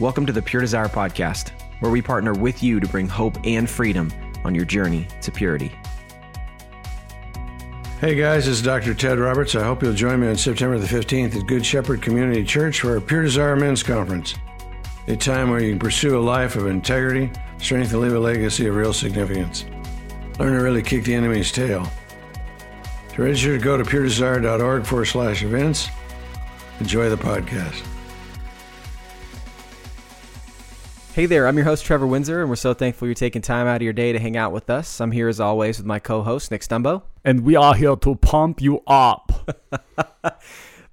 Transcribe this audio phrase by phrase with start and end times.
[0.00, 3.68] Welcome to the Pure Desire Podcast, where we partner with you to bring hope and
[3.68, 4.12] freedom
[4.44, 5.76] on your journey to purity.
[8.00, 8.94] Hey guys, this is Dr.
[8.94, 9.56] Ted Roberts.
[9.56, 12.92] I hope you'll join me on September the 15th at Good Shepherd Community Church for
[12.92, 14.36] our Pure Desire Men's Conference,
[15.08, 18.68] a time where you can pursue a life of integrity, strength, and leave a legacy
[18.68, 19.64] of real significance.
[20.38, 21.90] Learn to really kick the enemy's tail.
[23.14, 25.88] To register, go to puredesire.org forward slash events.
[26.78, 27.84] Enjoy the podcast.
[31.18, 33.74] Hey there, I'm your host, Trevor Windsor, and we're so thankful you're taking time out
[33.74, 35.00] of your day to hang out with us.
[35.00, 37.02] I'm here as always with my co host, Nick Stumbo.
[37.24, 39.32] And we are here to pump you up.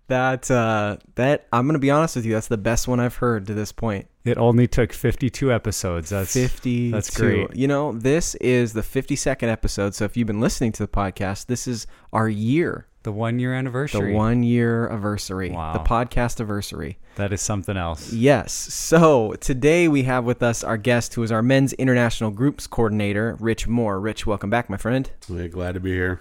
[0.08, 3.18] that, uh, that, I'm going to be honest with you, that's the best one I've
[3.18, 4.08] heard to this point.
[4.24, 6.10] It only took 52 episodes.
[6.10, 6.90] That's 50.
[6.90, 7.56] That's great.
[7.56, 9.94] You know, this is the 52nd episode.
[9.94, 12.88] So if you've been listening to the podcast, this is our year.
[13.06, 14.14] The one year anniversary.
[14.14, 15.52] The one year anniversary.
[15.52, 15.74] Wow.
[15.74, 16.98] The podcast anniversary.
[17.18, 18.12] That is something else.
[18.12, 18.52] Yes.
[18.52, 23.38] So today we have with us our guest who is our men's international groups coordinator,
[23.40, 24.00] Rich Moore.
[24.00, 25.12] Rich, welcome back, my friend.
[25.30, 26.20] We're glad to be here.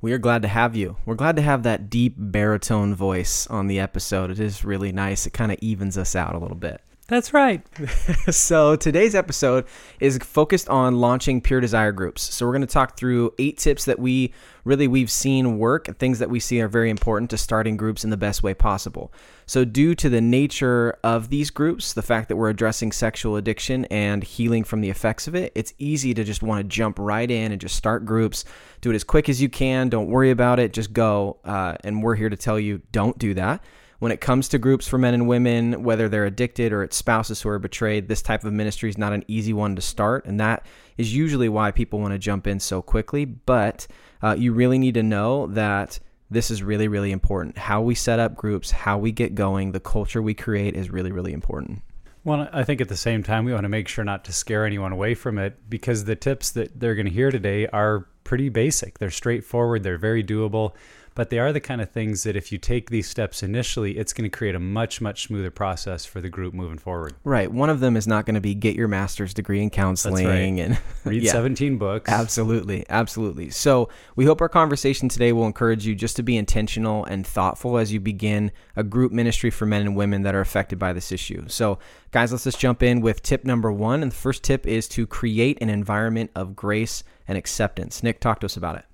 [0.00, 0.96] We are glad to have you.
[1.04, 4.30] We're glad to have that deep baritone voice on the episode.
[4.30, 5.26] It is really nice.
[5.26, 6.80] It kind of evens us out a little bit.
[7.12, 7.60] That's right.
[8.30, 9.66] so today's episode
[10.00, 12.22] is focused on launching pure desire groups.
[12.22, 14.32] So we're going to talk through eight tips that we
[14.64, 18.08] really we've seen work things that we see are very important to starting groups in
[18.08, 19.12] the best way possible.
[19.44, 23.84] So due to the nature of these groups, the fact that we're addressing sexual addiction
[23.90, 27.30] and healing from the effects of it, it's easy to just want to jump right
[27.30, 28.46] in and just start groups.
[28.80, 29.90] Do it as quick as you can.
[29.90, 30.72] Don't worry about it.
[30.72, 31.36] Just go.
[31.44, 33.62] Uh, and we're here to tell you don't do that
[34.02, 37.40] when it comes to groups for men and women, whether they're addicted or it's spouses
[37.40, 40.24] who are betrayed, this type of ministry is not an easy one to start.
[40.24, 40.66] And that
[40.98, 43.24] is usually why people want to jump in so quickly.
[43.24, 43.86] But
[44.20, 46.00] uh, you really need to know that
[46.32, 47.56] this is really, really important.
[47.56, 51.12] How we set up groups, how we get going, the culture we create is really,
[51.12, 51.82] really important.
[52.24, 54.66] Well, I think at the same time, we want to make sure not to scare
[54.66, 58.48] anyone away from it because the tips that they're going to hear today are pretty
[58.48, 58.98] basic.
[58.98, 60.72] They're straightforward, they're very doable
[61.14, 64.12] but they are the kind of things that if you take these steps initially, it's
[64.12, 67.14] going to create a much, much smoother process for the group moving forward.
[67.24, 67.50] Right.
[67.50, 70.64] One of them is not going to be get your master's degree in counseling right.
[70.64, 71.32] and read yeah.
[71.32, 72.10] 17 books.
[72.10, 72.84] Absolutely.
[72.88, 73.50] Absolutely.
[73.50, 77.76] So we hope our conversation today will encourage you just to be intentional and thoughtful
[77.78, 81.12] as you begin a group ministry for men and women that are affected by this
[81.12, 81.44] issue.
[81.48, 81.78] So,
[82.10, 84.02] guys, let's just jump in with tip number one.
[84.02, 88.02] And the first tip is to create an environment of grace and acceptance.
[88.02, 88.84] Nick, talk to us about it.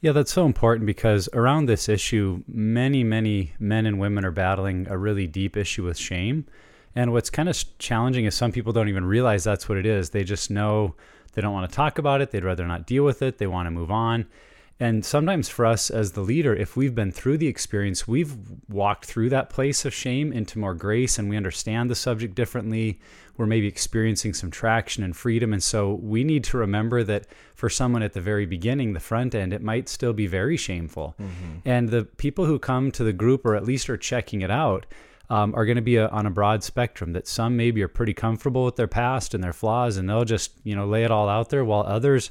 [0.00, 4.86] Yeah, that's so important because around this issue, many, many men and women are battling
[4.88, 6.46] a really deep issue with shame.
[6.94, 10.10] And what's kind of challenging is some people don't even realize that's what it is.
[10.10, 10.94] They just know
[11.32, 13.66] they don't want to talk about it, they'd rather not deal with it, they want
[13.66, 14.26] to move on.
[14.80, 18.36] And sometimes for us as the leader, if we've been through the experience, we've
[18.68, 23.00] walked through that place of shame into more grace and we understand the subject differently.
[23.36, 25.52] We're maybe experiencing some traction and freedom.
[25.52, 27.26] And so we need to remember that
[27.56, 31.16] for someone at the very beginning, the front end, it might still be very shameful.
[31.20, 31.68] Mm-hmm.
[31.68, 34.86] And the people who come to the group or at least are checking it out,
[35.30, 38.14] um, are going to be a, on a broad spectrum that some maybe are pretty
[38.14, 41.28] comfortable with their past and their flaws and they'll just you know lay it all
[41.28, 42.30] out there while others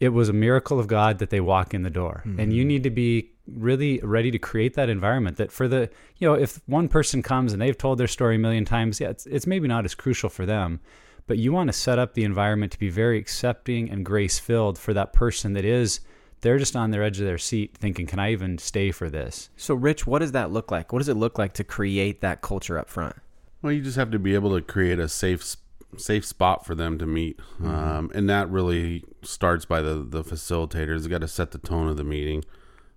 [0.00, 2.22] it was a miracle of God that they walk in the door.
[2.26, 2.40] Mm-hmm.
[2.40, 6.28] And you need to be really ready to create that environment that for the you
[6.28, 9.24] know if one person comes and they've told their story a million times yeah it's,
[9.24, 10.80] it's maybe not as crucial for them
[11.26, 14.78] but you want to set up the environment to be very accepting and grace filled
[14.78, 16.00] for that person that is
[16.42, 19.48] they're just on their edge of their seat thinking can i even stay for this
[19.56, 20.92] So, Rich, what does that look like?
[20.92, 23.16] What does it look like to create that culture up front?
[23.62, 25.56] Well, you just have to be able to create a safe s-
[25.96, 31.02] safe spot for them to meet, um, and that really starts by the the facilitators.
[31.02, 32.44] They got to set the tone of the meeting.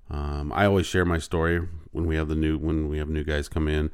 [0.09, 3.23] Um, I always share my story when we have the new when we have new
[3.23, 3.91] guys come in,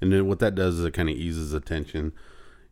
[0.00, 2.12] and then what that does is it kind of eases the tension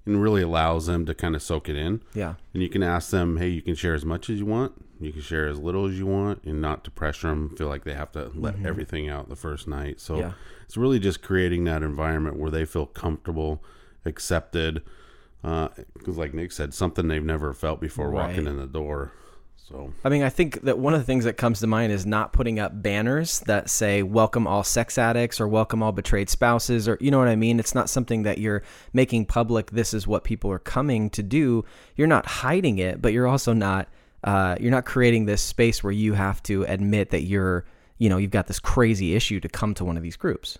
[0.06, 2.00] and really allows them to kind of soak it in.
[2.14, 2.34] Yeah.
[2.54, 5.12] And you can ask them, hey, you can share as much as you want, you
[5.12, 7.92] can share as little as you want, and not to pressure them, feel like they
[7.92, 10.00] have to let everything out the first night.
[10.00, 10.32] So Yeah.
[10.64, 13.62] it's really just creating that environment where they feel comfortable,
[14.06, 14.82] accepted.
[15.42, 19.12] Because, like Nick said, something they've never felt before walking in the door.
[19.68, 22.06] So I mean, I think that one of the things that comes to mind is
[22.06, 26.88] not putting up banners that say "Welcome all sex addicts" or "Welcome all betrayed spouses"
[26.88, 27.60] or you know what I mean.
[27.60, 28.62] It's not something that you're
[28.94, 29.70] making public.
[29.70, 31.66] This is what people are coming to do.
[31.96, 33.88] You're not hiding it, but you're also not
[34.24, 37.66] uh, you're not creating this space where you have to admit that you're
[37.98, 40.58] you know you've got this crazy issue to come to one of these groups.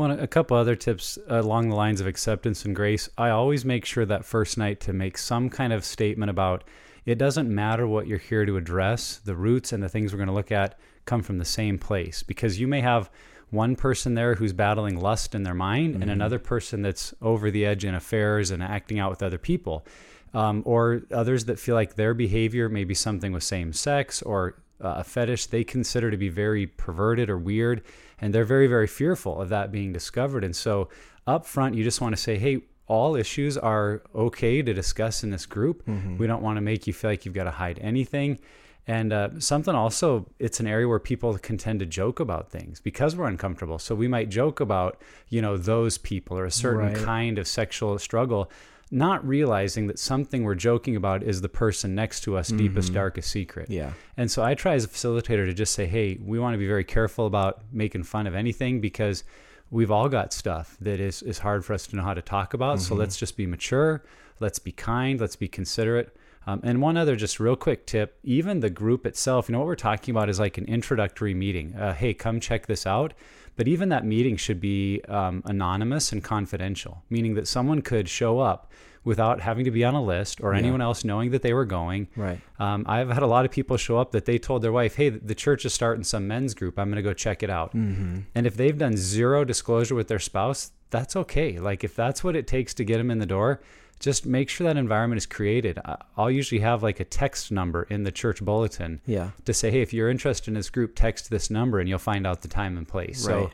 [0.00, 3.10] Well, a couple other tips along the lines of acceptance and grace.
[3.18, 6.64] I always make sure that first night to make some kind of statement about
[7.04, 9.18] it doesn't matter what you're here to address.
[9.22, 12.22] The roots and the things we're going to look at come from the same place
[12.22, 13.10] because you may have
[13.50, 17.66] one person there who's battling lust in their mind and another person that's over the
[17.66, 19.84] edge in affairs and acting out with other people.
[20.32, 24.62] Um, or others that feel like their behavior may be something with same sex or
[24.82, 27.82] uh, a fetish they consider to be very perverted or weird,
[28.20, 30.44] and they're very, very fearful of that being discovered.
[30.44, 30.88] And so,
[31.26, 35.30] up front, you just want to say, hey, all issues are okay to discuss in
[35.30, 35.82] this group.
[36.18, 38.38] We don't want to make you feel like you've got to hide anything.
[38.86, 42.80] And uh, something also, it's an area where people can tend to joke about things
[42.80, 43.78] because we're uncomfortable.
[43.78, 46.96] So we might joke about, you know, those people or a certain Right.
[46.96, 48.50] kind of sexual struggle,
[48.90, 53.30] not realizing that something we're joking about is the person next to us, deepest, darkest
[53.30, 53.70] secret.
[53.70, 53.92] Yeah.
[54.16, 56.66] And so I try as a facilitator to just say, hey, we want to be
[56.66, 59.22] very careful about making fun of anything because
[59.70, 62.52] we've all got stuff that is, is hard for us to know how to talk
[62.52, 62.80] about.
[62.80, 64.02] So let's just be mature.
[64.40, 65.20] Let's be kind.
[65.20, 66.16] Let's be considerate.
[66.46, 69.66] Um, and one other just real quick tip even the group itself, you know, what
[69.66, 71.76] we're talking about is like an introductory meeting.
[71.76, 73.12] Uh, hey, come check this out.
[73.56, 78.38] But even that meeting should be um, anonymous and confidential, meaning that someone could show
[78.38, 78.72] up
[79.04, 82.06] without having to be on a list or anyone else knowing that they were going.
[82.16, 82.38] Right.
[82.58, 85.08] Um, I've had a lot of people show up that they told their wife, "Hey,
[85.08, 86.78] the church is starting some men's group.
[86.78, 88.20] I'm going to go check it out." Mm-hmm.
[88.34, 91.58] And if they've done zero disclosure with their spouse, that's okay.
[91.58, 93.62] Like if that's what it takes to get them in the door,
[94.00, 95.78] just make sure that environment is created.
[96.16, 99.30] I'll usually have like a text number in the church bulletin Yeah.
[99.44, 102.26] to say, "Hey, if you're interested in this group, text this number and you'll find
[102.26, 103.44] out the time and place." Right.
[103.44, 103.50] So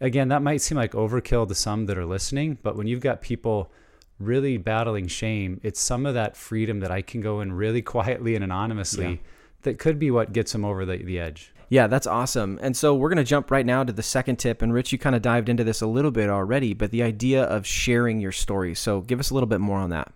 [0.00, 3.22] again, that might seem like overkill to some that are listening, but when you've got
[3.22, 3.70] people
[4.18, 8.34] really battling shame, it's some of that freedom that I can go in really quietly
[8.34, 9.16] and anonymously Yeah.
[9.62, 11.52] that could be what gets them over the, the edge.
[11.74, 12.60] Yeah, that's awesome.
[12.62, 14.62] And so we're going to jump right now to the second tip.
[14.62, 17.42] And Rich, you kind of dived into this a little bit already, but the idea
[17.42, 18.76] of sharing your story.
[18.76, 20.12] So give us a little bit more on that.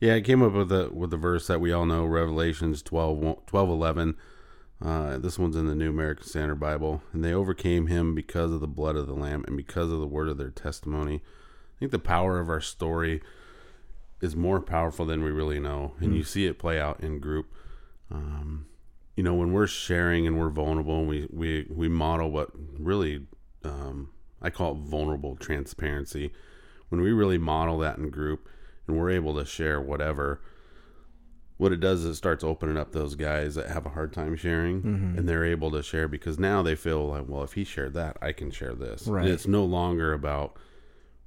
[0.00, 3.44] Yeah, I came up with the with the verse that we all know, Revelations 12,
[3.44, 4.16] 12 11.
[4.82, 7.02] Uh, this one's in the New American Standard Bible.
[7.12, 10.06] And they overcame him because of the blood of the Lamb and because of the
[10.06, 11.16] word of their testimony.
[11.16, 13.20] I think the power of our story
[14.22, 15.96] is more powerful than we really know.
[16.00, 17.52] And you see it play out in group.
[18.10, 18.68] Um,
[19.16, 23.26] you know, when we're sharing and we're vulnerable, and we, we, we model what really,
[23.62, 24.10] um,
[24.42, 26.32] I call it vulnerable transparency.
[26.88, 28.48] When we really model that in group
[28.86, 30.40] and we're able to share whatever,
[31.56, 34.36] what it does is it starts opening up those guys that have a hard time
[34.36, 34.82] sharing
[35.16, 38.16] and they're able to share because now they feel like, well, if he shared that,
[38.20, 39.06] I can share this.
[39.06, 39.24] Right.
[39.24, 40.56] And it's no longer about,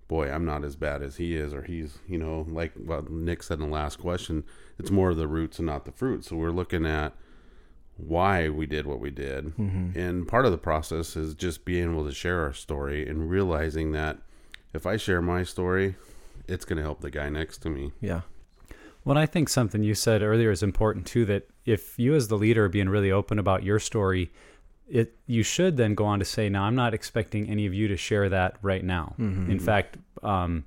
[0.09, 3.41] boy, I'm not as bad as he is, or he's, you know, like what Nick
[3.41, 4.43] said in the last question,
[4.77, 6.25] it's more of the roots and not the fruit.
[6.25, 7.13] So we're looking at
[7.97, 9.53] why we did what we did.
[9.57, 13.91] And part of the process is just being able to share our story and realizing
[13.93, 14.19] that
[14.73, 15.95] if I share my story,
[16.47, 17.91] it's going to help the guy next to me.
[17.99, 18.21] Yeah.
[19.03, 21.25] Well, I think something you said earlier is important too.
[21.25, 24.31] That if you, as the leader, are being really open about your story,
[24.89, 27.87] it you should then go on to say, "Now, I'm not expecting any of you
[27.87, 29.15] to share that right now."
[29.51, 30.65] In fact, um,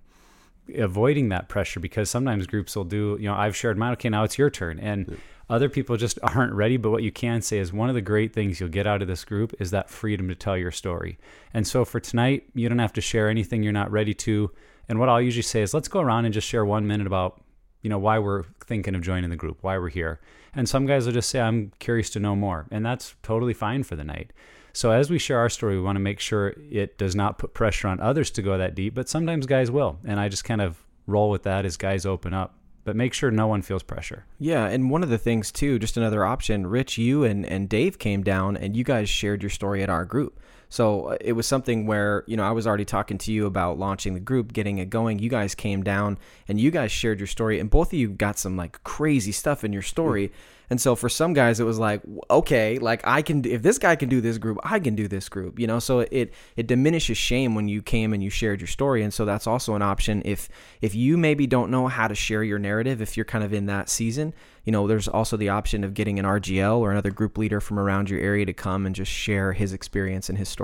[0.74, 3.16] avoiding that pressure because sometimes groups will do.
[3.20, 3.92] You know, I've shared mine.
[3.92, 5.18] Okay, now it's your turn, and
[5.50, 6.78] other people just aren't ready.
[6.78, 9.08] But what you can say is one of the great things you'll get out of
[9.08, 11.18] this group is that freedom to tell your story.
[11.52, 14.50] And so for tonight, you don't have to share anything you're not ready to.
[14.88, 17.42] And what I'll usually say is, let's go around and just share one minute about
[17.82, 20.20] you know why we're thinking of joining the group why we're here
[20.52, 23.82] and some guys will just say i'm curious to know more and that's totally fine
[23.82, 24.34] for the night
[24.72, 27.54] So as we share our story, we want to make sure it does not put
[27.54, 29.98] pressure on others to go that deep, but sometimes guys will.
[30.04, 32.54] And I just kind of roll with that as guys open up.
[32.90, 34.24] But make sure no one feels pressure.
[34.40, 38.00] Yeah, and one of the things too, just another option, Rich, you and, and Dave
[38.00, 40.40] came down and you guys shared your story at our group.
[40.70, 43.78] So uh, it was something where, you know, I was already talking to you about
[43.78, 45.18] launching the group, getting it going.
[45.18, 46.16] You guys came down
[46.48, 49.64] and you guys shared your story, and both of you got some like crazy stuff
[49.64, 50.28] in your story.
[50.28, 50.60] Mm-hmm.
[50.70, 52.00] And so for some guys, it was like,
[52.30, 55.28] okay, like I can, if this guy can do this group, I can do this
[55.28, 55.80] group, you know.
[55.80, 59.24] So it it diminishes shame when you came and you shared your story, and so
[59.24, 60.48] that's also an option if
[60.80, 63.66] if you maybe don't know how to share your narrative, if you're kind of in
[63.66, 64.32] that season,
[64.64, 67.76] you know, there's also the option of getting an RGL or another group leader from
[67.76, 70.59] around your area to come and just share his experience and his story.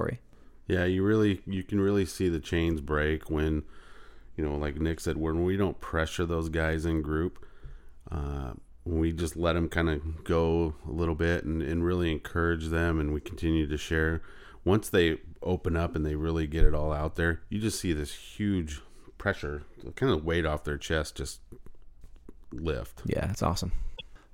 [0.66, 3.62] Yeah, you really you can really see the chains break when,
[4.36, 7.44] you know, like Nick said, when we don't pressure those guys in group.
[8.10, 8.52] Uh,
[8.84, 13.00] we just let them kind of go a little bit and, and really encourage them
[13.00, 14.22] and we continue to share.
[14.64, 17.92] Once they open up and they really get it all out there you just see
[17.92, 18.80] this huge
[19.18, 19.62] pressure
[19.94, 21.40] kind of weight off their chest just
[22.52, 23.02] lift.
[23.06, 23.72] Yeah it's awesome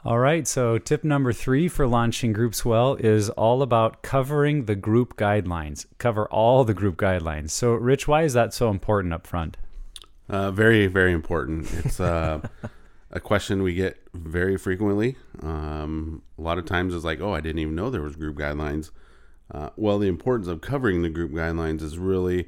[0.04, 4.74] all right so tip number three for launching groups well is all about covering the
[4.74, 9.26] group guidelines cover all the group guidelines so rich why is that so important up
[9.26, 9.56] front
[10.28, 12.40] uh, very very important it's uh
[13.12, 15.16] a question we get very frequently.
[15.42, 18.36] Um, a lot of times it's like, oh, I didn't even know there was group
[18.36, 18.90] guidelines.
[19.50, 22.46] Uh, well, the importance of covering the group guidelines is really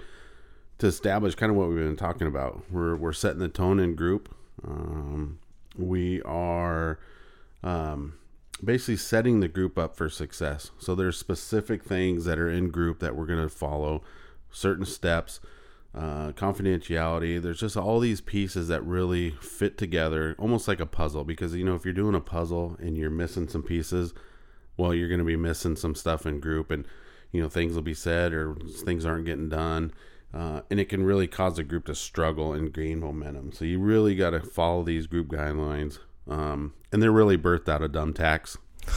[0.78, 2.62] to establish kind of what we've been talking about.
[2.70, 4.34] We're we're setting the tone in group.
[4.66, 5.38] Um,
[5.76, 6.98] we are
[7.64, 8.14] um,
[8.62, 10.70] basically setting the group up for success.
[10.78, 14.02] So there's specific things that are in group that we're going to follow,
[14.52, 15.40] certain steps
[15.94, 17.40] uh, confidentiality.
[17.40, 21.24] There's just all these pieces that really fit together, almost like a puzzle.
[21.24, 24.12] Because you know, if you're doing a puzzle and you're missing some pieces,
[24.76, 26.86] well, you're going to be missing some stuff in group, and
[27.30, 29.92] you know, things will be said or things aren't getting done,
[30.32, 33.52] uh, and it can really cause a group to struggle and gain momentum.
[33.52, 37.82] So you really got to follow these group guidelines, um, and they're really birthed out
[37.82, 38.56] of dumb tax.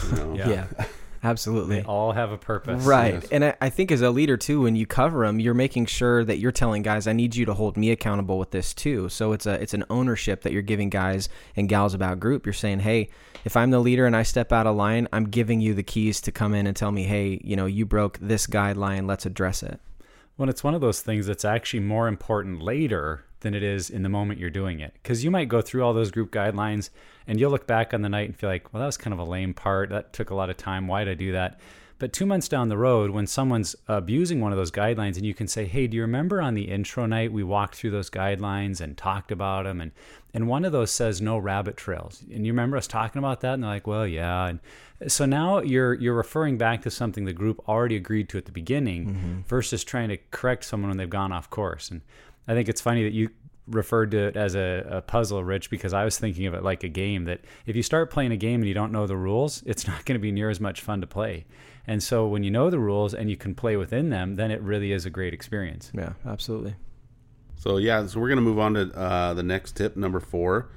[0.09, 0.33] You know?
[0.35, 0.49] yeah.
[0.49, 0.85] yeah.
[1.23, 1.77] Absolutely.
[1.77, 2.83] They all have a purpose.
[2.83, 3.15] Right.
[3.15, 3.27] Yes.
[3.31, 6.23] And I, I, think as a leader, too, when you cover them, you're making sure
[6.23, 9.09] that you're telling guys, I need you to hold me accountable with this, too.
[9.09, 12.45] So it's a it's an ownership that you're giving guys and gals about group.
[12.45, 13.09] You're saying, hey,
[13.45, 16.21] if I'm the leader and I step out of line, I'm giving you the keys
[16.21, 19.07] to come in and tell me, hey, you know, you broke this guideline.
[19.07, 19.79] Let's address it.
[20.37, 24.03] Well, it's one of those things that's actually more important later than it is in
[24.03, 24.93] the moment you're doing it.
[25.01, 26.89] Because you might go through all those group guidelines
[27.27, 29.19] and you'll look back on the night and feel like, well, that was kind of
[29.19, 29.89] a lame part.
[29.89, 30.87] That took a lot of time.
[30.87, 31.59] Why did I do that?
[31.99, 35.33] But two months down the road, when someone's abusing one of those guidelines, and you
[35.33, 38.81] can say, "Hey, do you remember on the intro night we walked through those guidelines
[38.81, 39.91] and talked about them?" and
[40.33, 43.55] and one of those says no rabbit trails, and you remember us talking about that?
[43.55, 44.59] And they're like, "Well, yeah." And
[45.07, 48.51] so now you're you're referring back to something the group already agreed to at the
[48.51, 49.41] beginning, mm-hmm.
[49.47, 51.89] versus trying to correct someone when they've gone off course.
[51.89, 52.01] And
[52.47, 53.29] I think it's funny that you
[53.67, 56.83] referred to it as a, a, puzzle, Rich, because I was thinking of it like
[56.83, 59.61] a game that if you start playing a game and you don't know the rules,
[59.65, 61.45] it's not going to be near as much fun to play.
[61.85, 64.61] And so when you know the rules and you can play within them, then it
[64.61, 65.91] really is a great experience.
[65.93, 66.75] Yeah, absolutely.
[67.55, 70.69] So, yeah, so we're going to move on to uh, the next tip, number four.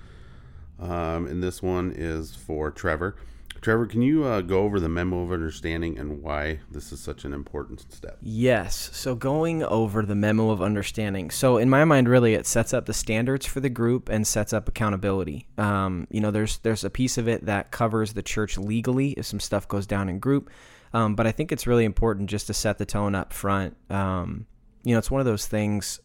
[0.78, 3.16] Um, and this one is for Trevor.
[3.60, 7.24] Trevor, can you uh, go over the memo of understanding and why this is such
[7.24, 8.16] an important step?
[8.22, 8.90] Yes.
[8.92, 11.30] So, going over the memo of understanding.
[11.30, 14.52] So, in my mind, really, it sets up the standards for the group and sets
[14.52, 15.46] up accountability.
[15.58, 19.26] Um, you know, there's there's a piece of it that covers the church legally if
[19.26, 20.50] some stuff goes down in group,
[20.94, 23.76] um, but I think it's really important just to set the tone up front.
[23.90, 24.46] Um,
[24.84, 26.00] you know, it's one of those things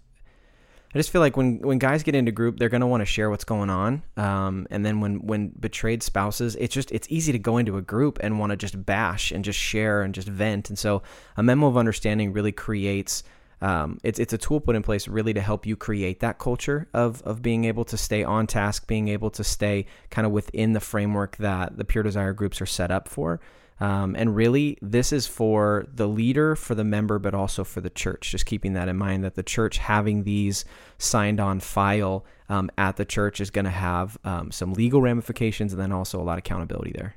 [0.96, 3.30] I just feel like when when guys get into group, they're gonna want to share
[3.30, 4.02] what's going on.
[4.16, 7.82] Um, and then when when betrayed spouses, it's just it's easy to go into a
[7.82, 10.70] group and want to just bash and just share and just vent.
[10.70, 11.04] And so
[11.36, 13.24] a memo of understanding really creates.
[13.62, 16.88] Um, it's it's a tool put in place really to help you create that culture
[16.94, 20.72] of of being able to stay on task, being able to stay kind of within
[20.72, 23.42] the framework that the pure desire groups are set up for.
[23.80, 27.90] Um, and really, this is for the leader, for the member, but also for the
[27.90, 28.32] church.
[28.32, 30.64] Just keeping that in mind that the church having these
[30.98, 35.74] signed on file um, at the church is going to have um, some legal ramifications
[35.74, 37.16] and then also a lot of accountability there.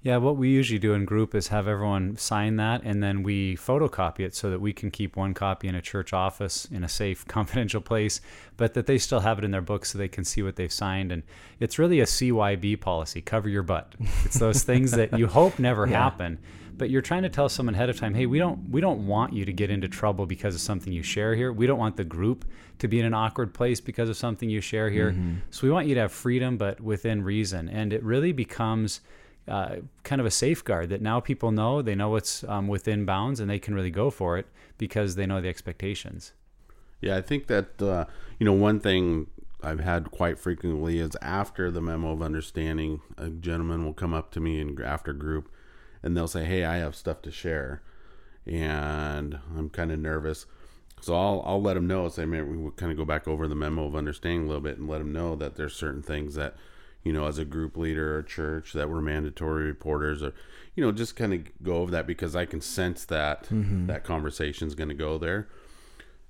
[0.00, 3.56] Yeah, what we usually do in group is have everyone sign that and then we
[3.56, 6.88] photocopy it so that we can keep one copy in a church office in a
[6.88, 8.20] safe, confidential place,
[8.56, 10.72] but that they still have it in their book so they can see what they've
[10.72, 11.10] signed.
[11.10, 11.24] And
[11.58, 13.94] it's really a CYB policy cover your butt.
[14.24, 16.04] It's those things that you hope never yeah.
[16.04, 16.38] happen.
[16.76, 19.32] But you're trying to tell someone ahead of time, hey, we don't we don't want
[19.32, 21.52] you to get into trouble because of something you share here.
[21.52, 22.44] We don't want the group
[22.78, 25.10] to be in an awkward place because of something you share here.
[25.10, 25.38] Mm-hmm.
[25.50, 27.68] So we want you to have freedom, but within reason.
[27.68, 29.00] And it really becomes
[29.48, 33.40] uh, kind of a safeguard that now people know they know what's um, within bounds
[33.40, 36.32] and they can really go for it because they know the expectations.
[37.00, 38.06] Yeah, I think that uh,
[38.38, 39.28] you know one thing
[39.62, 44.30] I've had quite frequently is after the memo of understanding, a gentleman will come up
[44.32, 45.50] to me and after group,
[46.02, 47.82] and they'll say, "Hey, I have stuff to share,"
[48.46, 50.46] and I'm kind of nervous.
[51.00, 52.08] So I'll I'll let them know.
[52.08, 54.78] Say, man, we kind of go back over the memo of understanding a little bit
[54.78, 56.56] and let them know that there's certain things that,
[57.04, 60.34] you know, as a group leader or church that were mandatory reporters or,
[60.74, 63.86] you know, just kind of go over that because I can sense that mm-hmm.
[63.86, 65.48] that conversation is going to go there.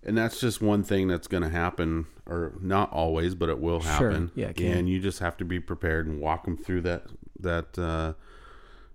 [0.04, 3.80] And that's just one thing that's going to happen or not always but it will
[3.80, 4.28] happen.
[4.28, 4.44] Sure.
[4.44, 7.06] yeah and you just have to be prepared and walk them through that
[7.40, 8.12] that uh,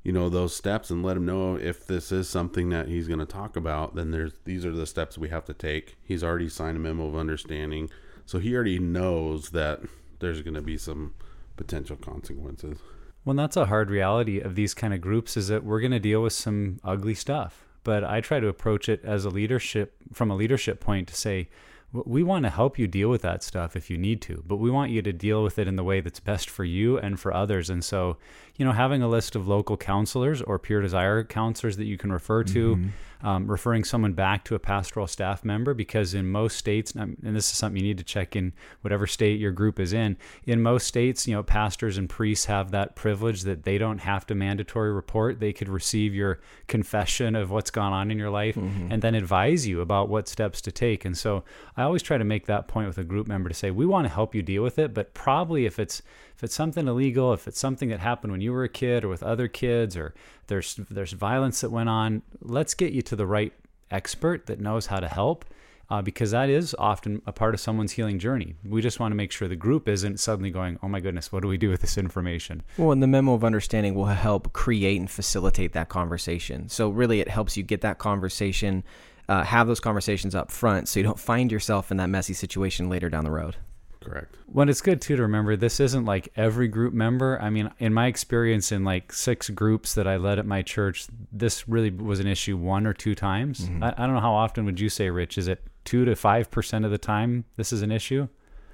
[0.04, 3.20] you know those steps and let him know if this is something that he's going
[3.20, 5.98] to talk about then there's these are the steps we have to take.
[6.04, 7.90] He's already signed a memo of understanding.
[8.26, 9.82] So he already knows that
[10.20, 11.14] there's going to be some
[11.56, 12.80] potential consequences.
[13.26, 16.00] Well that's a hard reality of these kind of groups is that we're going to
[16.00, 17.66] deal with some ugly stuff.
[17.84, 21.50] But I try to approach it as a leadership from a leadership point to say,
[21.92, 24.72] we want to help you deal with that stuff if you need to, but we
[24.72, 27.32] want you to deal with it in the way that's best for you and for
[27.32, 27.70] others.
[27.70, 28.18] And so,
[28.56, 32.12] you know, having a list of local counselors or Pure Desire counselors that you can
[32.12, 32.90] refer to, mm-hmm
[33.24, 37.50] um, referring someone back to a pastoral staff member because in most states, and this
[37.50, 38.52] is something you need to check in
[38.82, 42.72] whatever state your group is in, in most states, you know, pastors and priests have
[42.72, 45.40] that privilege that they don't have to mandatory report.
[45.40, 48.92] They could receive your confession of what's gone on in your life mm-hmm.
[48.92, 51.06] and then advise you about what steps to take.
[51.06, 51.46] And so
[51.78, 54.06] I always try to make that point with a group member to say, we want
[54.06, 56.02] to help you deal with it, but probably if it's
[56.36, 59.10] if it's something illegal, if it's something that happened when you were a kid or
[59.10, 60.14] with other kids, or
[60.48, 63.54] there's there's violence that went on, let's get you to the right
[63.92, 65.46] expert that knows how to help.
[65.90, 68.56] Uh, because that is often a part of someone's healing journey.
[68.68, 71.44] We just want to make sure the group isn't suddenly going, oh my goodness, what
[71.44, 72.64] do we do with this information?
[72.78, 76.70] Well, and the memo of understanding will help create and facilitate that conversation.
[76.70, 78.84] So, really, it helps you get that conversation,
[79.28, 82.90] uh, have those conversations up front so you don't find yourself in that messy situation
[82.90, 83.58] later down the road.
[84.04, 84.36] Correct.
[84.48, 87.40] Well, it's good too to remember this isn't like every group member.
[87.42, 91.08] I mean, in my experience in like six groups that I led at my church,
[91.32, 93.62] this really was an issue one or two times.
[93.62, 93.84] Mm-hmm.
[93.84, 95.38] I, I, don't know how often would you say, Rich?
[95.38, 98.28] Is it two to five percent of the time this is an issue?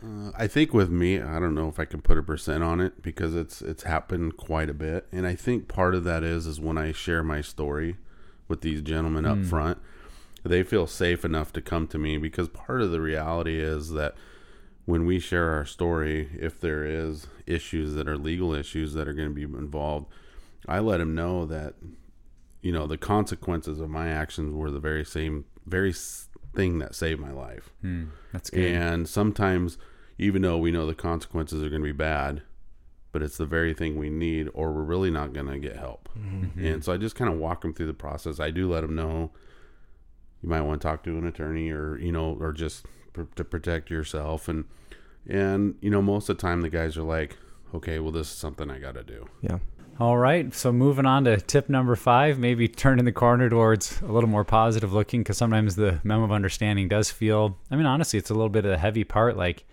[0.03, 2.79] Uh, I think with me, I don't know if I can put a percent on
[2.79, 6.47] it because it's it's happened quite a bit, and I think part of that is
[6.47, 7.97] is when I share my story
[8.47, 9.45] with these gentlemen up mm.
[9.45, 9.77] front,
[10.43, 14.15] they feel safe enough to come to me because part of the reality is that
[14.89, 19.13] when we share our story, if there is issues that are legal issues that are
[19.13, 20.07] going to be involved,
[20.67, 21.75] I let him know that
[22.61, 25.93] you know the consequences of my actions were the very same very
[26.55, 27.69] thing that saved my life.
[27.81, 28.65] Hmm, that's good.
[28.65, 29.77] And sometimes,
[30.17, 32.41] even though we know the consequences are going to be bad,
[33.11, 36.09] but it's the very thing we need, or we're really not going to get help.
[36.17, 36.65] Mm-hmm.
[36.65, 38.39] And so I just kind of walk them through the process.
[38.39, 39.29] I do let them know
[40.41, 43.43] you might want to talk to an attorney, or you know, or just pr- to
[43.43, 44.47] protect yourself.
[44.47, 44.65] And
[45.27, 47.37] and you know most of the time the guys are like
[47.73, 49.27] okay well this is something i got to do.
[49.41, 49.59] Yeah.
[49.99, 50.53] All right.
[50.55, 54.45] So moving on to tip number five maybe turning the corner towards a little more
[54.45, 58.33] positive looking because sometimes the memo of understanding does feel i mean honestly it's a
[58.33, 59.65] little bit of a heavy part like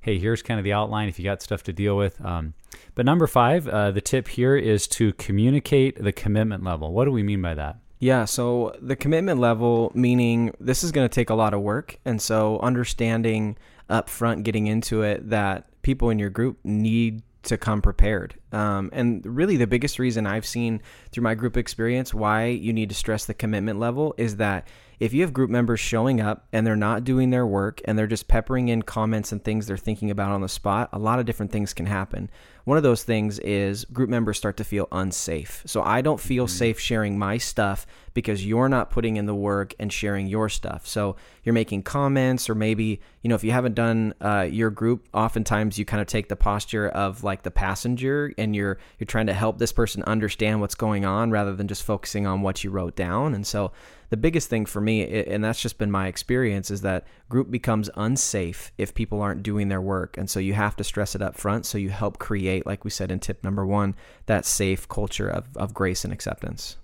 [0.00, 2.22] hey here's kind of the outline if you got stuff to deal with.
[2.24, 2.54] Um,
[2.94, 6.92] but number five uh, the tip here is to communicate the commitment level.
[6.92, 11.06] What do we mean by that yeah, so the commitment level, meaning this is going
[11.06, 11.98] to take a lot of work.
[12.06, 13.58] And so understanding
[13.90, 18.34] up front, getting into it, that people in your group need to come prepared.
[18.52, 20.80] Um, and really, the biggest reason I've seen
[21.12, 24.66] through my group experience why you need to stress the commitment level is that
[25.00, 28.06] if you have group members showing up and they're not doing their work and they're
[28.06, 31.24] just peppering in comments and things they're thinking about on the spot, a lot of
[31.24, 32.30] different things can happen.
[32.64, 35.62] One of those things is group members start to feel unsafe.
[35.64, 36.54] So I don't feel mm-hmm.
[36.54, 40.86] safe sharing my stuff because you're not putting in the work and sharing your stuff.
[40.86, 45.08] So you're making comments, or maybe, you know, if you haven't done uh, your group,
[45.14, 49.28] oftentimes you kind of take the posture of like the passenger and you're you're trying
[49.28, 52.70] to help this person understand what's going on rather than just focusing on what you
[52.70, 53.34] wrote down.
[53.34, 53.72] And so
[54.10, 57.88] the biggest thing for me, and that's just been my experience, is that group becomes
[57.94, 60.18] unsafe if people aren't doing their work.
[60.18, 62.90] And so you have to stress it up front so you help create, like we
[62.90, 63.94] said in tip number one,
[64.26, 66.76] that safe culture of, of grace and acceptance.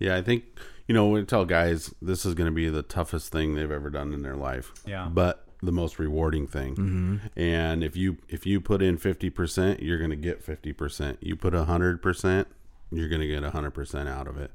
[0.00, 0.42] Yeah, I think,
[0.88, 3.88] you know, we tell guys this is going to be the toughest thing they've ever
[3.88, 4.72] done in their life.
[4.84, 5.08] Yeah.
[5.08, 6.74] But the most rewarding thing.
[6.74, 7.38] Mm-hmm.
[7.38, 11.18] And if you if you put in 50%, you're going to get 50%.
[11.20, 12.46] You put 100%,
[12.90, 14.50] you're going to get 100% out of it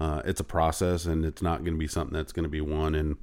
[0.00, 2.60] uh, it's a process and it's not going to be something that's going to be
[2.60, 3.16] won in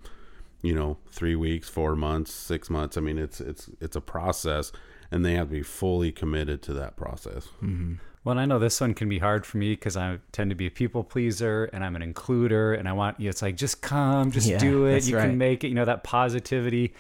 [0.62, 4.74] you know three weeks four months six months i mean it's it's it's a process
[5.12, 7.48] and they have to be fully committed to that process.
[7.64, 7.96] Mm-hmm.
[8.24, 10.68] Well, I know this one can be hard for me because I tend to be
[10.68, 13.26] a people pleaser and I'm an includer, and I want you.
[13.26, 15.08] Know, it's like just come, just Yeah, do it.
[15.08, 15.28] You right.
[15.28, 15.70] can make it.
[15.70, 16.94] You know that positivity.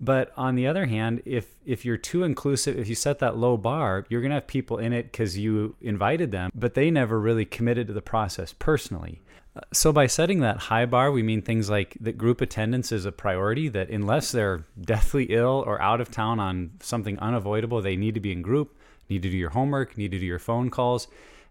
[0.00, 3.56] But on the other hand, if if you're too inclusive, if you set that low
[3.56, 7.44] bar, you're gonna have people in it because you invited them, but they never really
[7.44, 9.22] committed to the process personally.
[9.56, 13.06] Uh, So by setting that high bar, we mean things like that group attendance is
[13.06, 13.68] a priority.
[13.68, 18.20] That unless they're deathly ill or out of town on something unavoidable, they need to
[18.20, 18.76] be in group,
[19.08, 21.08] need to do your homework, need to do your phone calls.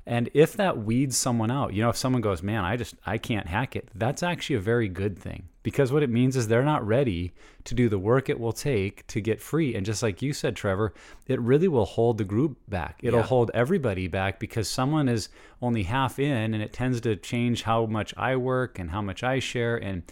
[0.07, 3.17] And if that weeds someone out, you know, if someone goes, man, I just, I
[3.17, 6.61] can't hack it, that's actually a very good thing because what it means is they're
[6.63, 9.73] not ready to do the work it will take to get free.
[9.73, 10.93] And just like you said, Trevor,
[11.25, 12.99] it really will hold the group back.
[13.01, 13.25] It'll Yeah.
[13.25, 17.87] hold everybody back because someone is only half in and it tends to change how
[17.87, 19.75] much I work and how much I share.
[19.75, 20.03] And,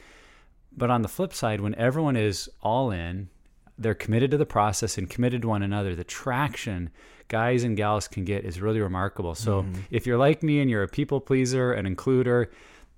[0.76, 3.30] but on the flip side, when everyone is all in,
[3.78, 5.94] they're committed to the process and committed to one another.
[5.96, 6.90] The traction
[7.28, 9.36] guys and gals can get is really remarkable.
[9.36, 12.48] So if you're like me and you're a people pleaser, and includer,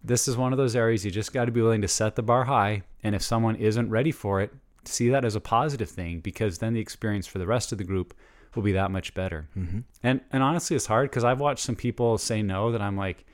[0.03, 2.23] this is one of those areas you just got to be willing to set the
[2.23, 2.83] bar high.
[3.03, 4.53] And if someone isn't ready for it,
[4.87, 7.83] see that as a positive thing because then the experience for the rest of the
[7.83, 8.13] group
[8.55, 9.47] will be that much better.
[9.57, 9.79] Mm-hmm.
[10.03, 13.25] And and honestly, it's hard because I've watched some people say no that I'm like,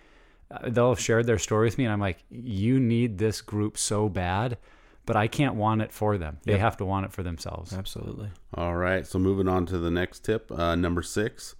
[0.50, 3.78] uh, they'll have shared their story with me, and I'm like, you need this group
[3.78, 4.58] so bad,
[5.06, 6.38] but I can't want it for them.
[6.44, 6.62] They Yep.
[6.62, 7.74] have to want it for themselves.
[7.74, 8.30] Absolutely.
[8.54, 11.56] All right, so moving on to the next tip, uh, number six.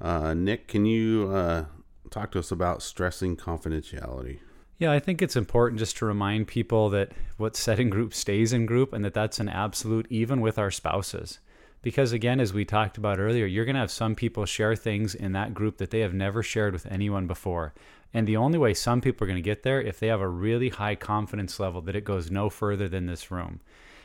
[0.00, 1.64] Uh, Nick, can you uh,
[2.10, 4.40] talk to us about stressing confidentiality?
[4.78, 8.52] Yeah, I think it's important just to remind people that what's said in group stays
[8.52, 11.38] in group and that that's an absolute even with our spouses.
[11.82, 15.14] Because again, as we talked about earlier, you're going to have some people share things
[15.14, 17.74] in that group that they have never shared with anyone before.
[18.14, 20.28] And the only way some people are going to get there if they have a
[20.28, 23.60] really high confidence level that it goes no further than this room.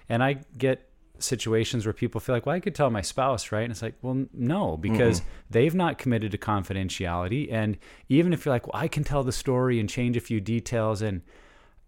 [0.08, 0.90] And I get
[1.20, 3.64] situations where people feel like, well, I could tell my spouse, right?
[3.64, 7.52] And it's like, well, no, because they've not committed to confidentiality.
[7.52, 10.40] And even if you're like, well, I can tell the story and change a few
[10.40, 11.22] details and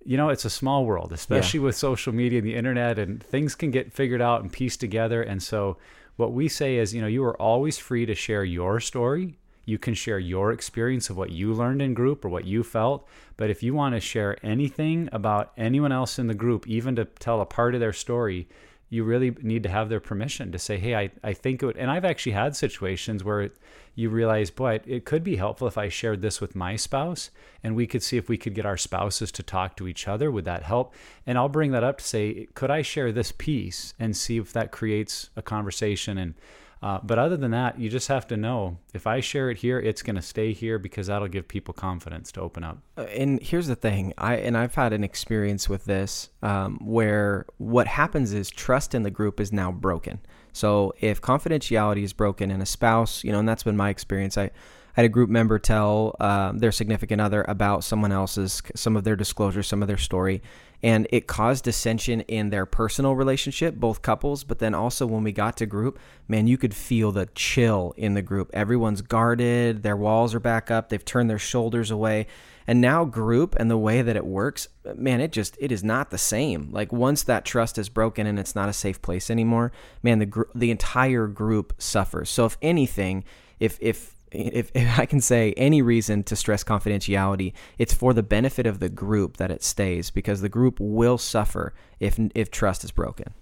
[0.06, 3.54] you know, it's a small world, especially with social media and the internet, and things
[3.54, 5.22] can get figured out and pieced together.
[5.22, 5.78] And so,
[6.16, 9.38] what we say is, you know, you are always free to share your story.
[9.70, 13.08] You can share your experience of what you learned in group or what you felt.
[13.38, 17.06] But if you want to share anything about anyone else in the group, even to
[17.06, 18.48] tell a part of their story,
[18.90, 21.78] you really need to have their permission to say, hey, I, I think it would.
[21.78, 23.52] And I've actually had situations where
[23.94, 27.30] you realize, boy, it, it could be helpful if I shared this with my spouse
[27.64, 30.32] and we could see if we could get our spouses to talk to each other.
[30.32, 30.96] Would that help?
[31.28, 34.52] And I'll bring that up to say, could I share this piece and see if
[34.54, 36.18] that creates a conversation?
[36.18, 36.34] And
[36.82, 39.80] uh, but other than that, you just have to know if I share it here,
[39.80, 42.80] it's going to stay here because that'll give people confidence to open up.
[42.98, 47.46] Uh, and here's the thing i and i've had an experience with this um, where
[47.58, 50.20] what happens is trust in the group is now broken
[50.54, 54.38] so if confidentiality is broken in a spouse you know and that's been my experience
[54.38, 54.50] i
[54.94, 59.16] Had a group member tell um, their significant other about someone else's some of their
[59.16, 60.42] disclosure some of their story.
[60.82, 64.44] And it caused dissension in their personal relationship both couples.
[64.44, 68.14] But then also when we got to group man you could feel the chill in
[68.14, 68.50] the group.
[68.54, 72.28] Everyone's guarded their walls are back up they've turned their shoulders away.
[72.66, 76.12] And now group and the way that it works man it just it is not
[76.12, 76.70] the same.
[76.72, 79.72] Like once that trust is broken and it's not a safe place anymore
[80.02, 82.30] man the gr- the entire group suffers.
[82.30, 83.24] So if anything
[83.60, 88.24] if if if, if I can say any reason to stress confidentiality, it's for the
[88.24, 92.84] benefit of the group that it stays because the group will suffer if if trust
[92.84, 93.34] is broken.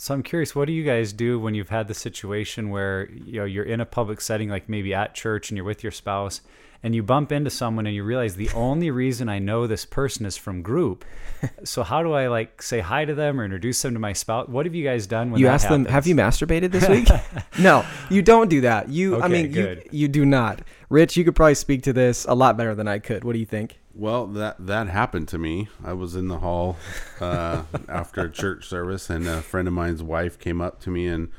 [0.00, 3.40] So I'm curious, what do you guys do when you've had the situation where you
[3.40, 6.40] know you're in a public setting, like maybe at church, and you're with your spouse,
[6.84, 10.24] and you bump into someone, and you realize the only reason I know this person
[10.24, 11.04] is from group.
[11.64, 14.46] so how do I like say hi to them or introduce them to my spouse?
[14.46, 17.08] What have you guys done when you ask them, "Have you masturbated this week?"
[17.58, 18.88] no, you don't do that.
[18.90, 20.60] You, I Okay, mean, you, you do not.
[20.90, 23.24] Rich, you could probably speak to this a lot better than I could.
[23.24, 23.80] What do you think?
[23.98, 25.66] Well, that that happened to me.
[25.84, 26.76] I was in the hall
[27.20, 31.08] uh, after a church service, and a friend of mine's wife came up to me
[31.08, 31.30] and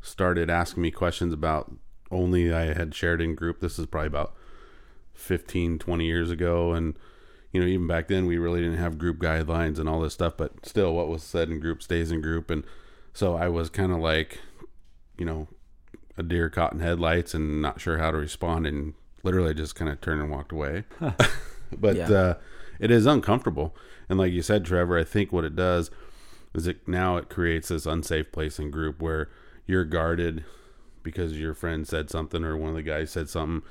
[0.00, 1.70] started asking me questions about
[2.10, 3.60] only I had shared in group.
[3.60, 4.34] This is probably about
[5.12, 6.98] 15, 20 years ago, and
[7.52, 10.38] you know, even back then, we really didn't have group guidelines and all this stuff.
[10.38, 12.64] But still, what was said in group stays in group, and
[13.12, 14.38] so I was kind of like,
[15.18, 15.48] you know,
[16.16, 19.90] a deer caught in headlights and not sure how to respond, and literally just kind
[19.90, 20.84] of turned and walked away.
[21.76, 22.10] but Yeah.
[22.10, 22.34] uh,
[22.78, 23.74] it is uncomfortable.
[24.08, 25.90] And like you said, Trevor, I think what it does
[26.54, 29.28] is it now it creates this unsafe place in group where
[29.66, 30.44] you're guarded
[31.02, 33.62] because your friend said something or one of the guys said something.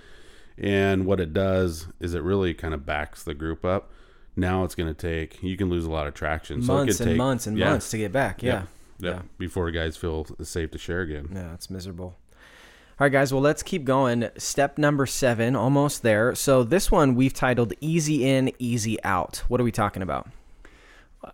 [0.57, 3.91] And what it does is it really kind of backs the group up.
[4.37, 6.61] Now it's going to take you can lose a lot of traction.
[6.61, 8.43] so it months and take, months and yeah, months to get back.
[8.43, 8.63] Yeah.
[8.99, 9.09] Yeah.
[9.11, 9.21] Yeah.
[9.37, 11.29] Before guys feel safe to share again.
[11.33, 12.17] Yeah, it's miserable.
[12.97, 13.33] All right, guys.
[13.33, 14.29] Well, let's keep going.
[14.37, 16.33] Step number seven, almost there.
[16.33, 20.29] So this one we've titled "Easy In, Easy Out." What are we talking about?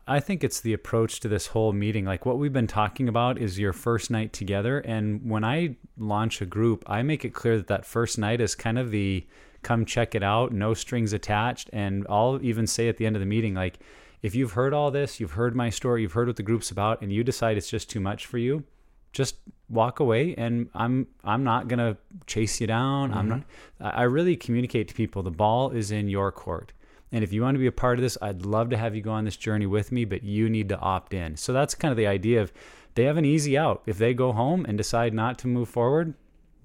[0.07, 2.03] I think it's the approach to this whole meeting.
[2.03, 4.79] Like what we've been talking about is your first night together.
[4.79, 8.55] And when I launch a group, I make it clear that that first night is
[8.55, 9.27] kind of the
[9.61, 11.69] come check it out, no strings attached.
[11.71, 13.77] And I'll even say at the end of the meeting, like,
[14.23, 17.03] if you've heard all this, you've heard my story, you've heard what the group's about,
[17.03, 18.63] and you decide it's just too much for you,
[19.11, 19.35] just
[19.69, 21.97] walk away and I'm I'm not gonna
[22.27, 23.13] chase you down.
[23.13, 23.39] I'm mm-hmm.
[23.79, 26.73] not I I really communicate to people the ball is in your court.
[27.11, 29.01] And if you want to be a part of this, I'd love to have you
[29.01, 31.35] go on this journey with me, but you need to opt in.
[31.35, 32.53] So that's kind of the idea of
[32.95, 33.81] they have an easy out.
[33.85, 36.13] If they go home and decide not to move forward,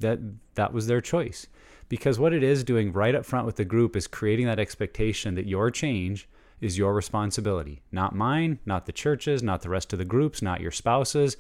[0.01, 0.21] that
[0.55, 1.47] that was their choice.
[1.89, 5.35] Because what it is doing right up front with the group is creating that expectation
[5.35, 6.29] that your change
[6.61, 10.61] is your responsibility, not mine, not the churches, not the rest of the groups, not
[10.61, 11.37] your spouses.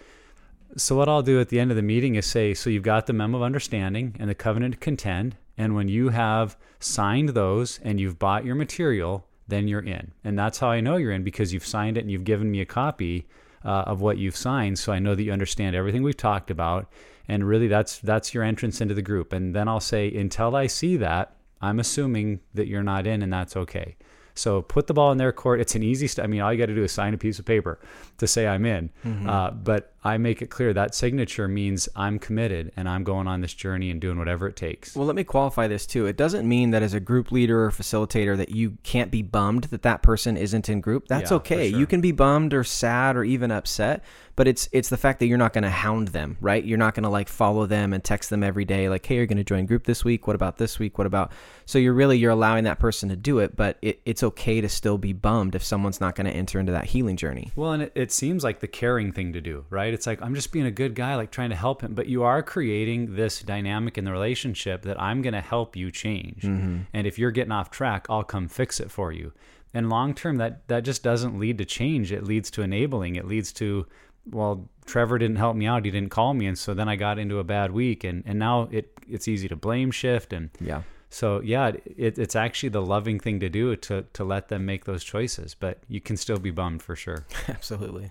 [0.77, 3.07] So what I'll do at the end of the meeting is say, so you've got
[3.07, 7.81] the memo of understanding and the covenant to contend, and when you have signed those
[7.83, 10.13] and you've bought your material, then you're in.
[10.25, 12.61] And that's how I know you're in because you've signed it and you've given me
[12.61, 13.27] a copy
[13.65, 16.91] uh, of what you've signed, so I know that you understand everything we've talked about.
[17.29, 19.33] And really, that's that's your entrance into the group.
[19.33, 23.33] And then I'll say, until I see that, I'm assuming that you're not in, and
[23.33, 23.97] that's okay.
[24.37, 25.61] So put the ball in their court.
[25.61, 26.07] It's an easy.
[26.07, 27.79] St- I mean, all you got to do is sign a piece of paper
[28.19, 28.91] to say I'm in.
[29.27, 33.41] Uh, but I make it clear that signature means I'm committed and I'm going on
[33.41, 34.95] this journey and doing whatever it takes.
[34.95, 36.07] Well, let me qualify this too.
[36.07, 39.65] It doesn't mean that as a group leader or facilitator that you can't be bummed
[39.65, 41.09] that that person isn't in group.
[41.09, 41.71] That's Yeah, okay.
[41.71, 41.79] sure.
[41.81, 44.05] You can be bummed or sad or even upset,
[44.37, 46.63] but it's it's the fact that you're not going to hound them, right?
[46.65, 49.27] You're not going to like follow them and text them every day like, "Hey, you're
[49.27, 50.27] going to join group this week.
[50.27, 50.99] What about this week?
[50.99, 51.33] What about?"
[51.65, 54.69] So you're really you're allowing that person to do it, but it, it's okay to
[54.69, 57.51] still be bummed if someone's not going to enter into that healing journey.
[57.57, 59.93] Well, and it, it seems like the caring thing to do, right?
[59.93, 61.95] It's like, I'm just being a good guy, like trying to help him.
[61.95, 65.91] But you are creating this dynamic in the relationship that I'm going to help you
[65.91, 66.43] change.
[66.43, 66.83] Mm-hmm.
[66.93, 69.33] And if you're getting off track, I'll come fix it for you.
[69.75, 72.11] And long term, that, that just doesn't lead to change.
[72.13, 73.17] It leads to enabling.
[73.17, 73.87] It leads to,
[74.31, 75.85] well, Trevor didn't help me out.
[75.85, 76.47] He didn't call me.
[76.47, 78.05] And so then I got into a bad week.
[78.05, 80.33] And, and now it, it's easy to blame shift.
[80.33, 80.83] And Yeah.
[81.11, 84.85] so yeah, it, it's actually the loving thing to do to, to let them make
[84.85, 85.55] those choices.
[85.55, 87.27] But you can still be bummed for sure.
[87.49, 88.11] Absolutely.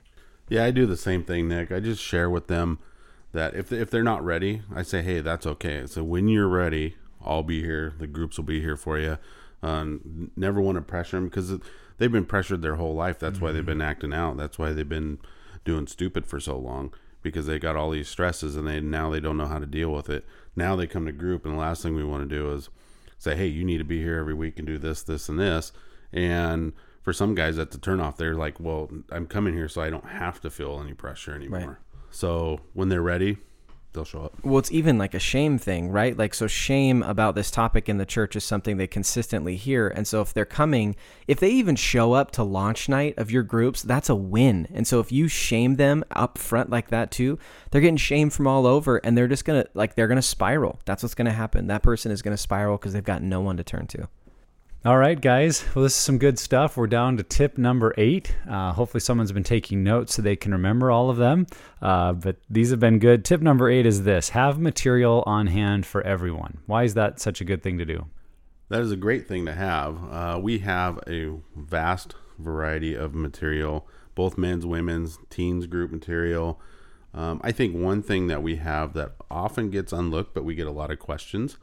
[0.50, 1.72] Yeah, I do the same thing, Nick.
[1.72, 2.80] I just share with them
[3.32, 6.96] that if if they're not ready, I say, "Hey, that's okay." So when you're ready,
[7.20, 7.94] I'll be here.
[7.98, 9.18] The groups will be here for you.
[9.64, 11.52] Um, never want to pressure them because
[11.98, 13.18] they've been pressured their whole life.
[13.18, 14.38] That's why they've been acting out.
[14.38, 15.18] That's why they've been
[15.66, 19.20] doing stupid for so long because they got all these stresses and they now they
[19.20, 20.26] don't know how to deal with it.
[20.56, 22.70] Now they come to group, and the last thing we want to do is
[23.18, 25.74] say, "Hey, you need to be here every week and do this, this, and this."
[26.14, 28.16] And for some guys, that's a turnoff.
[28.16, 31.60] They're like, "Well, I'm coming here so I don't have to feel any pressure anymore."
[31.60, 32.04] Right.
[32.12, 33.38] So when they're ready,
[33.96, 34.34] they'll show up.
[34.44, 36.16] Well, it's even like a shame thing, right?
[36.18, 39.88] Like, so shame about this topic in the church is something they consistently hear.
[39.88, 40.96] And so, if they're coming,
[41.28, 44.68] if they even show up to launch night of your groups, that's a win.
[44.74, 47.40] And so, if you shame them up front like that too,
[47.72, 50.22] they're getting shame from all over and they're just going to, like, they're going to
[50.22, 50.80] spiral.
[50.86, 51.68] That's what's going to happen.
[51.68, 54.08] That person is going to spiral because they've got no one to turn to.
[54.86, 55.66] All right, guys.
[55.74, 56.78] Well, this is some good stuff.
[56.78, 58.36] We're down to tip number eight.
[58.48, 61.48] Uh, hopefully, someone's been taking notes so they can remember all of them.
[61.82, 63.26] Uh, but these have been good.
[63.26, 66.60] Tip number eight is this have material on hand for everyone.
[66.68, 68.06] Why is that such a good thing to do?
[68.70, 69.98] That is a great thing to have.
[70.04, 76.62] Uh, we have a vast variety of material, both men's, women's, teens group material.
[77.12, 80.68] Um, I think one thing that we have that often gets unlooked, but we get
[80.68, 81.58] a lot of questions,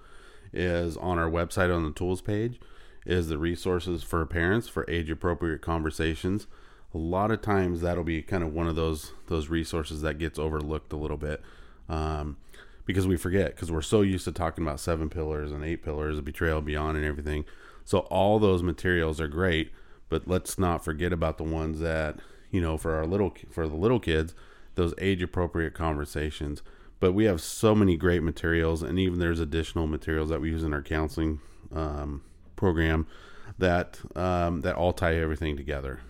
[0.52, 2.58] is on our website on the tools page,
[3.06, 6.46] is the resources for parents for age appropriate conversations.
[6.94, 10.38] A lot of times that'll be kind of one of those those resources that gets
[10.38, 11.42] overlooked a little bit.
[11.88, 12.36] Um,
[12.84, 16.20] because we forget because we're so used to talking about seven pillars and eight pillars
[16.20, 17.44] betrayal beyond and everything
[17.84, 19.70] so all those materials are great
[20.08, 22.16] but let's not forget about the ones that
[22.50, 24.34] you know for our little for the little kids
[24.74, 26.62] those age appropriate conversations
[27.00, 30.62] but we have so many great materials and even there's additional materials that we use
[30.62, 31.40] in our counseling
[31.72, 32.22] um,
[32.56, 33.06] program
[33.58, 36.00] that um, that all tie everything together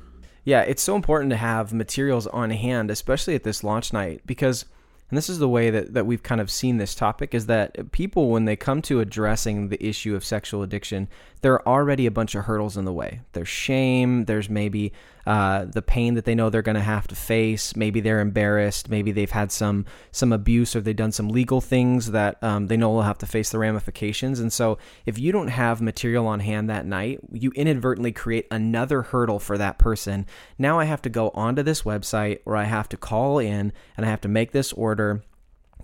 [0.44, 4.64] Yeah, it's so important to have materials on hand, especially at this launch night, because,
[5.08, 7.92] and this is the way that, that we've kind of seen this topic, is that
[7.92, 11.06] people, when they come to addressing the issue of sexual addiction,
[11.42, 13.20] there are already a bunch of hurdles in the way.
[13.34, 14.92] There's shame, there's maybe
[15.26, 17.76] uh, the pain that they know they're going to have to face.
[17.76, 18.88] Maybe they're embarrassed.
[18.88, 22.76] Maybe they've had some some abuse or they've done some legal things that um, they
[22.76, 24.40] know will have to face the ramifications.
[24.40, 29.02] And so, if you don't have material on hand that night, you inadvertently create another
[29.02, 30.26] hurdle for that person.
[30.58, 34.06] Now I have to go onto this website or I have to call in and
[34.06, 35.22] I have to make this order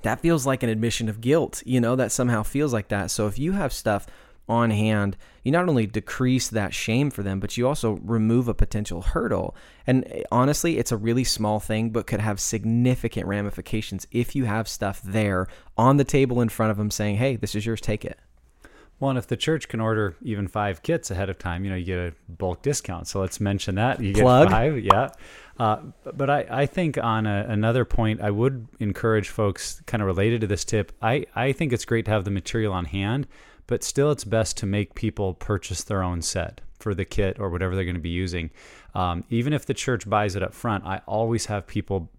[0.03, 3.11] that feels like an admission of guilt, you know, that somehow feels like that.
[3.11, 4.07] So if you have stuff
[4.49, 8.55] on hand, you not only decrease that shame for them, but you also remove a
[8.55, 9.55] potential hurdle.
[9.87, 14.45] And eh, honestly, it's a really small thing, but could have significant ramifications if you
[14.45, 17.81] have stuff there on the table in front of them saying, hey, this is yours,
[17.81, 18.19] take it.
[19.01, 21.77] Well, and if the church can order even five kits ahead of time, you know,
[21.77, 23.07] you get a bulk discount.
[23.07, 24.01] So let's mention that.
[24.01, 24.49] You Plug.
[24.49, 25.11] get five, yeah.
[25.59, 25.79] Uh,
[26.15, 30.41] but I, I think on a, another point, I would encourage folks kind of related
[30.41, 30.93] to this tip.
[31.01, 33.29] I, I think it's great to have the material on hand,
[33.69, 37.51] but still it's best to make people purchase their own set for the kit or
[37.51, 38.51] whatever they're going to be using.
[38.95, 42.11] Um, even if the church buys it up front, I always have people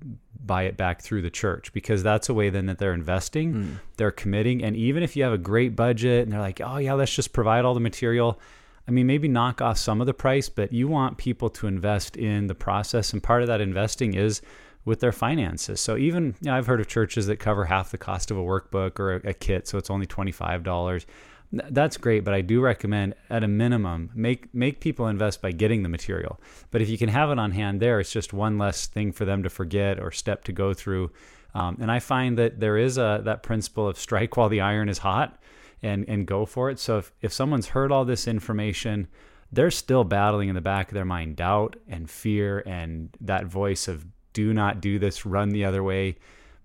[0.45, 3.79] buy it back through the church because that's a way then that they're investing, mm.
[3.97, 4.63] they're committing.
[4.63, 7.33] And even if you have a great budget and they're like, oh, yeah, let's just
[7.33, 8.39] provide all the material.
[8.88, 12.15] I mean, maybe knock off some of the price, but you want people to invest
[12.15, 13.13] in the process.
[13.13, 14.41] And part of that investing is
[14.85, 15.79] with their finances.
[15.79, 18.41] So even you know, I've heard of churches that cover half the cost of a
[18.41, 21.05] workbook or a, a kit, so it's only twenty five dollars
[21.51, 25.83] that's great but i do recommend at a minimum make make people invest by getting
[25.83, 26.39] the material.
[26.71, 29.25] But if you can have it on hand there it's just one less thing for
[29.25, 31.12] them to forget or step to go through.
[31.55, 34.89] Um, and i find that there is a that principle of strike while the iron
[34.89, 35.39] is hot
[35.81, 36.79] and and go for it.
[36.79, 39.07] So if, if someone's heard all this information
[39.51, 43.88] they're still battling in the back of their mind doubt and fear and that voice
[43.88, 46.17] of do not do this run the other way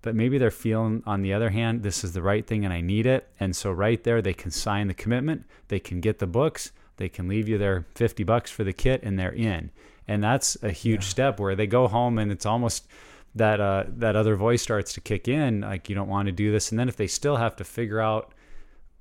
[0.05, 2.79] but maybe they're feeling on the other hand this is the right thing and i
[2.79, 6.27] need it and so right there they can sign the commitment they can get the
[6.27, 9.71] books they can leave you their 50 bucks for the kit and they're in
[10.07, 11.09] and that's a huge yeah.
[11.09, 12.87] step where they go home and it's almost
[13.33, 16.51] that uh, that other voice starts to kick in like you don't want to do
[16.51, 18.33] this and then if they still have to figure out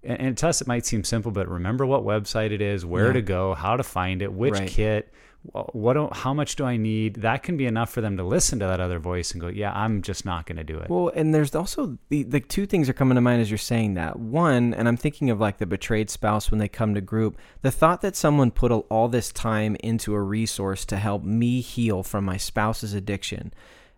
[0.02, 3.08] and, and to us it might seem simple but remember what website it is where
[3.08, 3.12] yeah.
[3.12, 4.68] to go how to find it which right.
[4.68, 5.12] kit
[5.52, 7.16] what do, how much do I need?
[7.16, 9.72] That can be enough for them to listen to that other voice and go, yeah,
[9.72, 10.88] I'm just not going to do it.
[10.88, 13.94] Well, and there's also the, the two things are coming to mind as you're saying
[13.94, 14.18] that.
[14.18, 17.70] One, and I'm thinking of like the betrayed spouse when they come to group, the
[17.70, 22.24] thought that someone put all this time into a resource to help me heal from
[22.24, 23.52] my spouse's addiction,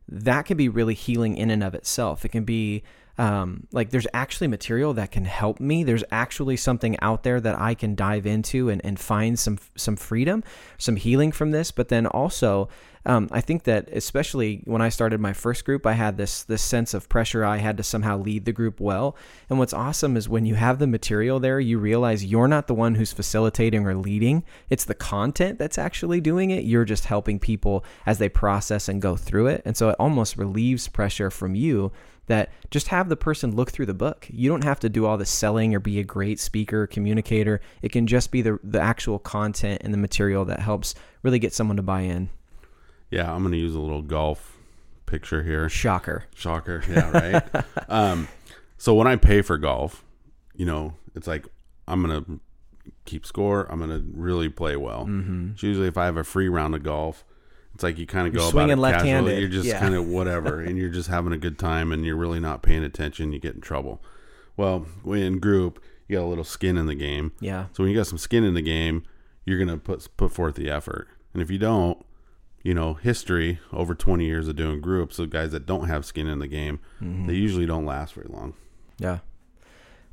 [0.08, 2.24] that can be really healing in and of itself.
[2.24, 2.82] It can be
[3.18, 5.84] um, like there's actually material that can help me.
[5.84, 9.96] There's actually something out there that I can dive into and, and find some some
[9.96, 10.44] freedom,
[10.78, 11.70] some healing from this.
[11.70, 12.68] But then also,
[13.06, 16.60] um, I think that especially when I started my first group, I had this this
[16.60, 17.44] sense of pressure.
[17.44, 19.16] I had to somehow lead the group well.
[19.48, 22.74] And what's awesome is when you have the material there, you realize you're not the
[22.74, 24.42] one who's facilitating or leading.
[24.70, 26.64] It's the content that's actually doing it.
[26.64, 29.62] You're just helping people as they process and go through it.
[29.64, 31.92] And so it almost relieves pressure from you
[32.26, 34.26] that just have the person look through the book.
[34.32, 37.60] You don't have to do all the selling or be a great speaker, communicator.
[37.82, 41.54] It can just be the the actual content and the material that helps really get
[41.54, 42.30] someone to buy in.
[43.10, 44.56] Yeah, I'm going to use a little golf
[45.06, 45.68] picture here.
[45.68, 46.24] Shocker.
[46.34, 46.82] Shocker.
[46.88, 47.64] Yeah, right.
[47.88, 48.28] um,
[48.76, 50.04] so when I pay for golf,
[50.54, 51.46] you know, it's like
[51.88, 52.40] I'm going to
[53.04, 53.66] keep score.
[53.70, 55.06] I'm going to really play well.
[55.06, 55.52] Mm-hmm.
[55.52, 57.24] It's usually if I have a free round of golf,
[57.74, 59.38] it's like you kind of go swinging it left-handed.
[59.38, 59.78] You're just yeah.
[59.78, 62.82] kind of whatever, and you're just having a good time, and you're really not paying
[62.82, 63.32] attention.
[63.32, 64.02] You get in trouble.
[64.56, 67.32] Well, in group, you got a little skin in the game.
[67.38, 67.66] Yeah.
[67.72, 69.02] So when you got some skin in the game,
[69.44, 72.02] you're gonna put put forth the effort, and if you don't,
[72.66, 76.26] you know, history over 20 years of doing groups of guys that don't have skin
[76.26, 77.28] in the game, mm-hmm.
[77.28, 78.54] they usually don't last very long.
[78.98, 79.18] Yeah.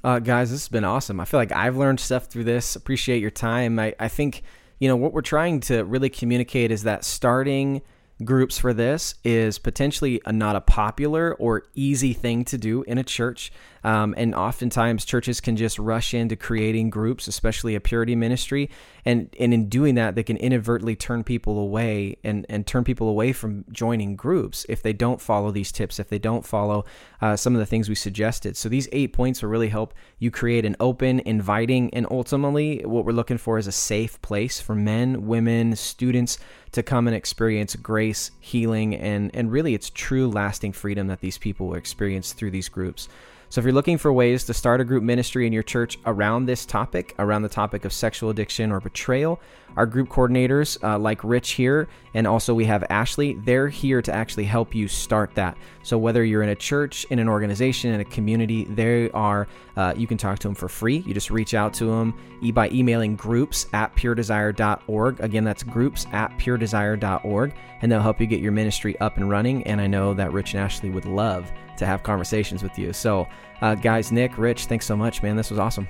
[0.04, 1.20] Uh, guys, this has been awesome.
[1.20, 2.76] I feel like I've learned stuff through this.
[2.76, 3.80] Appreciate your time.
[3.80, 4.44] I, I think
[4.78, 7.82] you know, what we're trying to really communicate is that starting
[8.24, 13.00] groups for this is potentially a, not a popular or easy thing to do in
[13.00, 13.52] a church.
[13.84, 18.69] Um, and oftentimes churches can just rush into creating groups, especially a purity ministry.
[19.06, 23.10] And, and in doing that, they can inadvertently turn people away and, and turn people
[23.10, 26.86] away from joining groups if they don't follow these tips, if they don't follow
[27.22, 28.56] uh, some of the things we suggested.
[28.56, 33.06] So these eight points will really help you create an open, inviting, and ultimately what
[33.06, 36.38] we're looking for is a safe place for men, women, students
[36.72, 41.38] to come and experience grace, healing, and, and really it's true lasting freedom that these
[41.38, 43.08] people will experience through these groups.
[43.54, 46.48] So if you're looking for ways to start a group ministry in your church around
[46.48, 49.39] this topic, around the topic of sexual addiction or betrayal,
[49.76, 54.12] Our group coordinators, uh, like Rich here, and also we have Ashley, they're here to
[54.12, 55.56] actually help you start that.
[55.84, 59.47] So whether you're in a church, in an organization, in a community, they are,
[59.78, 61.04] uh, you can talk to them for free.
[61.06, 62.16] You just reach out to them
[62.54, 65.20] by emailing groups at puredesire.org.
[65.20, 69.64] Again, that's groups at puredesire.org, and they'll help you get your ministry up and running.
[69.64, 72.93] And I know that Rich and Ashley would love to have conversations with you.
[72.93, 73.28] So,
[73.61, 75.36] uh, guys, Nick, Rich, thanks so much, man.
[75.36, 75.88] This was awesome.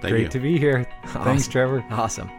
[0.00, 0.28] Thank Great you.
[0.28, 0.86] to be here.
[1.06, 1.84] Thanks, Trevor.
[1.90, 2.30] Awesome.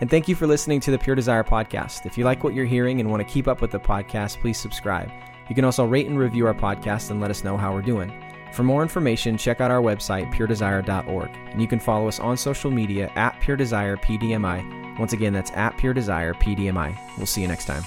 [0.00, 2.04] And thank you for listening to the Pure Desire podcast.
[2.04, 4.58] If you like what you're hearing and want to keep up with the podcast, please
[4.58, 5.10] subscribe.
[5.48, 8.12] You can also rate and review our podcast and let us know how we're doing.
[8.52, 11.30] For more information, check out our website, puredesire.org.
[11.50, 14.98] And you can follow us on social media at Pure Desire PDMI.
[14.98, 16.98] Once again, that's at Pure Desire PDMI.
[17.16, 17.82] We'll see you next time.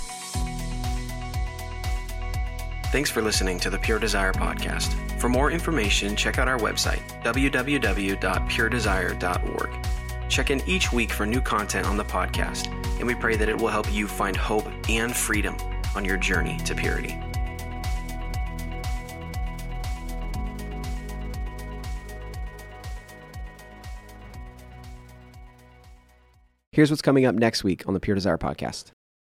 [2.91, 4.91] Thanks for listening to the Pure Desire podcast.
[5.19, 9.69] For more information, check out our website, www.puredesire.org.
[10.27, 12.65] Check in each week for new content on the podcast,
[12.97, 15.55] and we pray that it will help you find hope and freedom
[15.95, 17.15] on your journey to purity.
[26.71, 28.93] Here's what's coming up next week on the Pure Desire podcast.